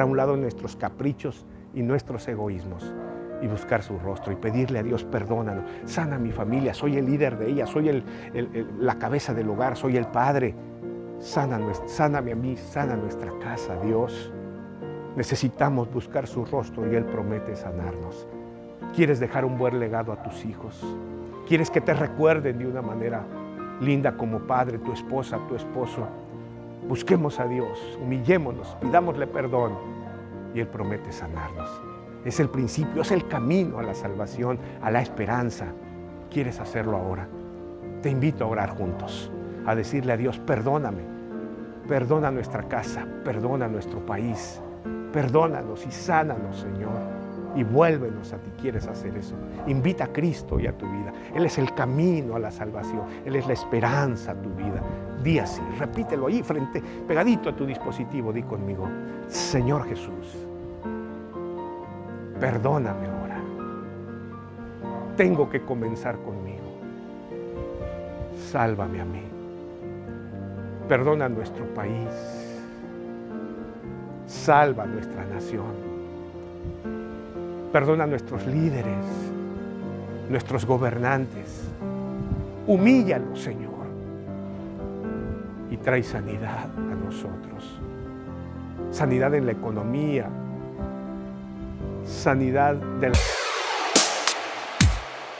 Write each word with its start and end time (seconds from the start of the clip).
a 0.00 0.04
un 0.04 0.16
lado 0.16 0.36
nuestros 0.36 0.76
caprichos 0.76 1.44
y 1.74 1.82
nuestros 1.82 2.26
egoísmos 2.28 2.92
y 3.42 3.48
buscar 3.48 3.82
su 3.82 3.98
rostro 3.98 4.32
y 4.32 4.36
pedirle 4.36 4.78
a 4.78 4.82
Dios, 4.82 5.04
perdónalo, 5.04 5.62
sana 5.84 6.16
mi 6.18 6.30
familia, 6.30 6.72
soy 6.72 6.96
el 6.96 7.06
líder 7.06 7.36
de 7.36 7.50
ella, 7.50 7.66
soy 7.66 8.02
la 8.78 8.98
cabeza 8.98 9.34
del 9.34 9.50
hogar, 9.50 9.76
soy 9.76 9.96
el 9.96 10.06
padre. 10.06 10.54
Sana, 11.18 11.60
sáname 11.86 12.32
a 12.32 12.36
mí, 12.36 12.56
sana 12.56 12.96
nuestra 12.96 13.30
casa, 13.40 13.76
Dios. 13.80 14.32
Necesitamos 15.16 15.92
buscar 15.92 16.26
su 16.26 16.44
rostro 16.44 16.90
y 16.90 16.94
Él 16.94 17.04
promete 17.04 17.54
sanarnos. 17.54 18.26
¿Quieres 18.94 19.20
dejar 19.20 19.44
un 19.44 19.58
buen 19.58 19.78
legado 19.78 20.12
a 20.12 20.22
tus 20.22 20.44
hijos? 20.44 20.84
¿Quieres 21.46 21.70
que 21.70 21.80
te 21.80 21.94
recuerden 21.94 22.58
de 22.58 22.66
una 22.66 22.82
manera 22.82 23.24
linda 23.80 24.16
como 24.16 24.40
padre, 24.40 24.78
tu 24.78 24.92
esposa, 24.92 25.38
tu 25.48 25.56
esposo? 25.56 26.06
Busquemos 26.88 27.38
a 27.38 27.46
Dios, 27.46 27.78
humillémonos, 28.00 28.76
pidámosle 28.80 29.26
perdón 29.28 29.72
y 30.54 30.60
Él 30.60 30.66
promete 30.66 31.12
sanarnos. 31.12 31.70
Es 32.24 32.40
el 32.40 32.48
principio, 32.48 33.02
es 33.02 33.10
el 33.12 33.26
camino 33.28 33.78
a 33.78 33.82
la 33.82 33.94
salvación, 33.94 34.58
a 34.80 34.90
la 34.90 35.00
esperanza. 35.00 35.66
¿Quieres 36.30 36.60
hacerlo 36.60 36.96
ahora? 36.96 37.28
Te 38.02 38.10
invito 38.10 38.44
a 38.44 38.48
orar 38.48 38.76
juntos, 38.76 39.30
a 39.64 39.74
decirle 39.74 40.12
a 40.12 40.16
Dios, 40.16 40.38
perdóname, 40.40 41.02
perdona 41.86 42.30
nuestra 42.30 42.64
casa, 42.64 43.06
perdona 43.24 43.68
nuestro 43.68 44.04
país, 44.04 44.60
perdónanos 45.12 45.86
y 45.86 45.90
sánanos, 45.90 46.56
Señor. 46.56 47.00
Y 47.54 47.64
vuélvenos 47.64 48.32
a 48.32 48.38
ti, 48.38 48.50
quieres 48.60 48.86
hacer 48.86 49.16
eso. 49.16 49.34
Invita 49.66 50.04
a 50.04 50.06
Cristo 50.08 50.58
y 50.58 50.66
a 50.66 50.72
tu 50.72 50.86
vida. 50.86 51.12
Él 51.34 51.44
es 51.44 51.58
el 51.58 51.74
camino 51.74 52.36
a 52.36 52.38
la 52.38 52.50
salvación. 52.50 53.02
Él 53.24 53.36
es 53.36 53.46
la 53.46 53.52
esperanza 53.52 54.32
a 54.32 54.34
tu 54.34 54.50
vida. 54.50 54.82
Di 55.22 55.38
así, 55.38 55.60
repítelo 55.78 56.26
ahí 56.28 56.42
frente, 56.42 56.82
pegadito 57.06 57.50
a 57.50 57.56
tu 57.56 57.66
dispositivo. 57.66 58.32
Di 58.32 58.42
conmigo, 58.42 58.88
Señor 59.28 59.86
Jesús, 59.86 60.46
perdóname 62.40 63.06
ahora. 63.06 63.40
Tengo 65.16 65.48
que 65.50 65.62
comenzar 65.62 66.16
conmigo. 66.16 66.72
Sálvame 68.50 69.00
a 69.00 69.04
mí. 69.04 69.22
Perdona 70.88 71.28
nuestro 71.28 71.64
país. 71.74 72.08
Salva 74.26 74.86
nuestra 74.86 75.24
nación. 75.26 75.91
Perdona 77.72 78.04
a 78.04 78.06
nuestros 78.06 78.46
líderes, 78.46 79.06
nuestros 80.28 80.66
gobernantes. 80.66 81.70
Humíllalos, 82.66 83.40
Señor. 83.40 83.72
Y 85.70 85.78
trae 85.78 86.02
sanidad 86.02 86.66
a 86.76 86.94
nosotros. 86.94 87.80
Sanidad 88.90 89.34
en 89.34 89.46
la 89.46 89.52
economía, 89.52 90.28
sanidad 92.04 92.74
del 93.00 93.12